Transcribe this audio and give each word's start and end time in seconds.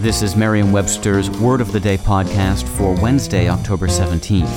This 0.00 0.22
is 0.22 0.34
Merriam 0.34 0.72
Webster's 0.72 1.28
Word 1.28 1.60
of 1.60 1.72
the 1.72 1.78
Day 1.78 1.98
podcast 1.98 2.66
for 2.66 2.94
Wednesday, 3.02 3.50
October 3.50 3.86
17th. 3.86 4.48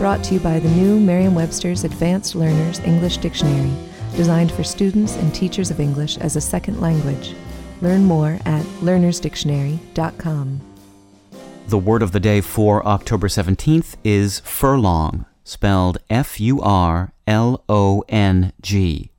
Brought 0.00 0.24
to 0.24 0.34
you 0.34 0.40
by 0.40 0.58
the 0.58 0.68
new 0.70 0.98
Merriam 0.98 1.36
Webster's 1.36 1.84
Advanced 1.84 2.34
Learners 2.34 2.80
English 2.80 3.18
Dictionary, 3.18 3.72
designed 4.16 4.50
for 4.50 4.64
students 4.64 5.14
and 5.18 5.32
teachers 5.32 5.70
of 5.70 5.78
English 5.78 6.18
as 6.18 6.34
a 6.34 6.40
second 6.40 6.80
language. 6.80 7.36
Learn 7.80 8.02
more 8.02 8.40
at 8.44 8.64
learnersdictionary.com. 8.80 10.60
The 11.68 11.78
word 11.78 12.02
of 12.02 12.10
the 12.10 12.18
day 12.18 12.40
for 12.40 12.84
October 12.84 13.28
17th 13.28 13.94
is 14.02 14.40
furlong, 14.40 15.26
spelled 15.44 15.98
F 16.10 16.40
U 16.40 16.60
R 16.60 17.12
L 17.28 17.62
O 17.68 18.02
N 18.08 18.52
G. 18.60 19.12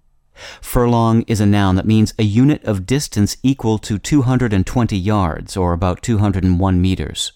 Furlong 0.61 1.23
is 1.23 1.41
a 1.41 1.45
noun 1.45 1.75
that 1.75 1.85
means 1.85 2.13
a 2.17 2.23
unit 2.23 2.63
of 2.63 2.85
distance 2.85 3.37
equal 3.43 3.77
to 3.79 3.97
220 3.97 4.97
yards, 4.97 5.57
or 5.57 5.73
about 5.73 6.01
201 6.01 6.81
meters. 6.81 7.31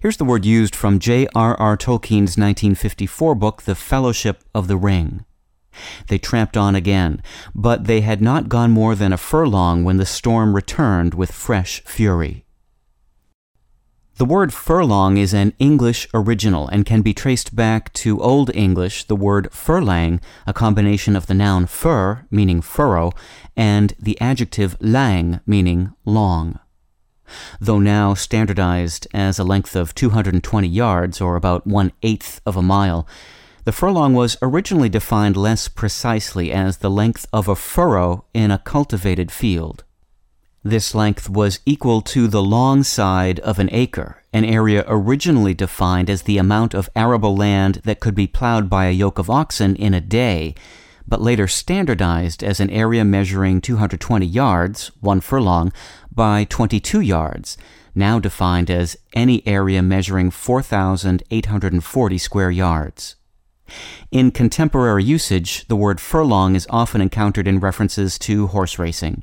Here's 0.00 0.16
the 0.16 0.24
word 0.24 0.44
used 0.44 0.74
from 0.74 0.98
J.R.R. 0.98 1.76
Tolkien's 1.76 2.36
1954 2.36 3.34
book, 3.34 3.62
The 3.62 3.74
Fellowship 3.74 4.44
of 4.54 4.68
the 4.68 4.76
Ring. 4.76 5.24
They 6.08 6.18
tramped 6.18 6.56
on 6.56 6.74
again, 6.74 7.22
but 7.54 7.84
they 7.84 8.00
had 8.00 8.22
not 8.22 8.48
gone 8.48 8.70
more 8.70 8.94
than 8.94 9.12
a 9.12 9.18
furlong 9.18 9.84
when 9.84 9.98
the 9.98 10.06
storm 10.06 10.54
returned 10.54 11.14
with 11.14 11.32
fresh 11.32 11.82
fury. 11.84 12.45
The 14.18 14.24
word 14.24 14.54
furlong 14.54 15.18
is 15.18 15.34
an 15.34 15.52
English 15.58 16.08
original 16.14 16.68
and 16.68 16.86
can 16.86 17.02
be 17.02 17.12
traced 17.12 17.54
back 17.54 17.92
to 17.94 18.18
Old 18.22 18.50
English, 18.54 19.04
the 19.04 19.14
word 19.14 19.52
furlang, 19.52 20.22
a 20.46 20.54
combination 20.54 21.14
of 21.14 21.26
the 21.26 21.34
noun 21.34 21.66
furh, 21.66 22.24
meaning 22.30 22.62
furrow, 22.62 23.12
and 23.58 23.92
the 23.98 24.18
adjective 24.18 24.74
lang, 24.80 25.40
meaning 25.46 25.92
long. 26.06 26.58
Though 27.60 27.78
now 27.78 28.14
standardized 28.14 29.06
as 29.12 29.38
a 29.38 29.44
length 29.44 29.76
of 29.76 29.94
220 29.94 30.66
yards, 30.66 31.20
or 31.20 31.36
about 31.36 31.66
one 31.66 31.92
eighth 32.02 32.40
of 32.46 32.56
a 32.56 32.62
mile, 32.62 33.06
the 33.64 33.72
furlong 33.72 34.14
was 34.14 34.38
originally 34.40 34.88
defined 34.88 35.36
less 35.36 35.68
precisely 35.68 36.50
as 36.50 36.78
the 36.78 36.90
length 36.90 37.26
of 37.34 37.48
a 37.48 37.54
furrow 37.54 38.24
in 38.32 38.50
a 38.50 38.56
cultivated 38.56 39.30
field. 39.30 39.84
This 40.66 40.96
length 40.96 41.30
was 41.30 41.60
equal 41.64 42.02
to 42.02 42.26
the 42.26 42.42
long 42.42 42.82
side 42.82 43.38
of 43.38 43.60
an 43.60 43.68
acre, 43.70 44.24
an 44.32 44.44
area 44.44 44.84
originally 44.88 45.54
defined 45.54 46.10
as 46.10 46.22
the 46.22 46.38
amount 46.38 46.74
of 46.74 46.90
arable 46.96 47.36
land 47.36 47.82
that 47.84 48.00
could 48.00 48.16
be 48.16 48.26
plowed 48.26 48.68
by 48.68 48.86
a 48.86 48.90
yoke 48.90 49.20
of 49.20 49.30
oxen 49.30 49.76
in 49.76 49.94
a 49.94 50.00
day, 50.00 50.56
but 51.06 51.22
later 51.22 51.46
standardized 51.46 52.42
as 52.42 52.58
an 52.58 52.68
area 52.70 53.04
measuring 53.04 53.60
220 53.60 54.26
yards, 54.26 54.90
one 54.98 55.20
furlong, 55.20 55.72
by 56.12 56.42
22 56.42 57.00
yards, 57.00 57.56
now 57.94 58.18
defined 58.18 58.68
as 58.68 58.96
any 59.14 59.46
area 59.46 59.84
measuring 59.84 60.32
4,840 60.32 62.18
square 62.18 62.50
yards. 62.50 63.14
In 64.10 64.32
contemporary 64.32 65.04
usage, 65.04 65.68
the 65.68 65.76
word 65.76 66.00
furlong 66.00 66.56
is 66.56 66.66
often 66.70 67.00
encountered 67.00 67.46
in 67.46 67.60
references 67.60 68.18
to 68.18 68.48
horse 68.48 68.80
racing. 68.80 69.22